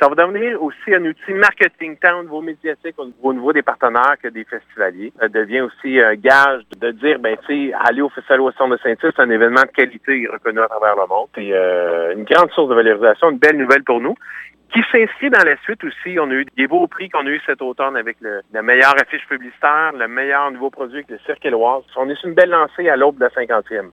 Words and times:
Ça 0.00 0.08
va 0.08 0.14
devenir 0.14 0.62
aussi 0.62 0.94
un 0.94 1.04
outil 1.04 1.32
marketing 1.32 1.96
tant 1.96 2.20
au 2.20 2.22
niveau 2.22 2.40
médiatique 2.40 2.94
au 2.98 3.32
niveau 3.32 3.52
des 3.52 3.62
partenaires 3.62 4.14
que 4.22 4.28
des 4.28 4.44
festivaliers. 4.44 5.12
Ça 5.18 5.28
devient 5.28 5.62
aussi 5.62 6.00
un 6.00 6.14
gage 6.14 6.62
de 6.80 6.92
dire, 6.92 7.18
ben, 7.18 7.36
tu 7.46 7.72
aller 7.72 8.00
au 8.00 8.08
Festival 8.08 8.42
au 8.42 8.52
Centre 8.52 8.76
de 8.76 8.80
Saint-Tite, 8.80 9.12
c'est 9.16 9.22
un 9.22 9.30
événement 9.30 9.62
de 9.62 9.74
qualité 9.74 10.28
reconnu 10.32 10.60
à 10.60 10.68
travers 10.68 10.94
le 10.94 11.06
monde. 11.08 11.26
C'est 11.34 11.52
euh, 11.52 12.14
une 12.14 12.24
grande 12.24 12.50
source 12.52 12.68
de 12.68 12.74
valorisation, 12.76 13.30
une 13.30 13.38
belle 13.38 13.56
nouvelle 13.56 13.82
pour 13.82 14.00
nous 14.00 14.14
qui 14.72 14.80
s'inscrit 14.92 15.30
dans 15.30 15.44
la 15.44 15.56
suite 15.62 15.82
aussi. 15.84 16.18
On 16.20 16.30
a 16.30 16.34
eu 16.34 16.46
des 16.56 16.66
beaux 16.66 16.86
prix 16.86 17.08
qu'on 17.08 17.26
a 17.26 17.30
eu 17.30 17.40
cet 17.46 17.62
automne 17.62 17.96
avec 17.96 18.16
le, 18.20 18.42
la 18.52 18.62
meilleure 18.62 18.94
affiche 19.00 19.26
publicitaire, 19.26 19.92
le 19.94 20.08
meilleur 20.08 20.50
nouveau 20.50 20.70
produit 20.70 20.98
avec 20.98 21.10
le 21.10 21.18
Cirque 21.24 21.44
Éloise. 21.44 21.84
On 21.96 22.08
est 22.08 22.14
sur 22.16 22.28
une 22.28 22.34
belle 22.34 22.50
lancée 22.50 22.88
à 22.88 22.96
l'aube 22.96 23.16
de 23.16 23.24
la 23.24 23.30
cinquantième. 23.30 23.86